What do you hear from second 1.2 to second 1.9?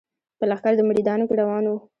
کي روان وو